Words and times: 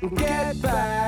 Get 0.00 0.62
back. 0.62 0.99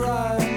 It's 0.00 0.47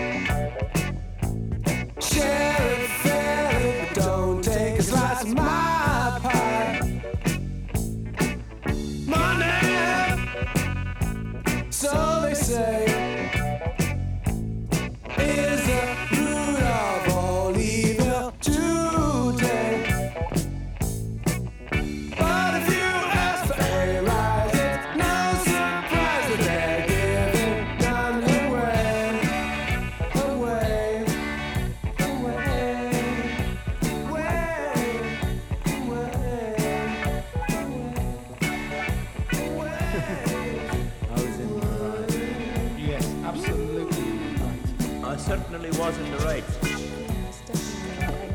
certainly 45.22 45.70
was 45.78 45.98
in 46.00 46.12
the 46.12 46.18
right. 46.18 46.26
Right. 46.26 46.44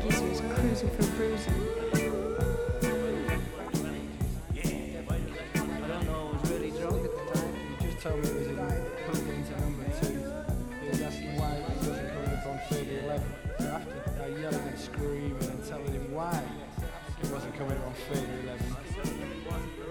That 0.07 0.23
was 0.23 0.39
cruising 0.39 0.89
for 0.91 1.05
bruising. 1.17 1.53
I 5.55 5.87
don't 5.87 6.05
know, 6.05 6.29
I 6.29 6.41
was 6.41 6.49
really 6.49 6.71
drunk 6.71 7.03
at 7.03 7.11
the 7.11 7.23
time. 7.33 7.53
He 7.79 7.85
just 7.87 7.99
told 8.01 8.23
me 8.23 8.29
it 8.29 8.35
was 8.35 8.47
number 9.59 9.83
two. 9.99 10.15
He 10.81 11.03
asking 11.03 11.35
why 11.37 11.53
wasn't 11.77 12.09
coming 12.13 12.31
on 12.47 12.59
3011. 12.69 13.27
So 13.59 13.65
after 13.67 14.23
I 14.23 14.27
yelling 14.39 14.67
and 14.67 14.79
screaming 14.79 15.49
and 15.49 15.67
telling 15.67 15.91
him 15.91 16.13
why 16.13 16.41
it 17.21 17.29
wasn't 17.29 17.55
coming 17.57 17.77
up 17.77 17.87
on 17.87 17.93
3011, 17.93 19.87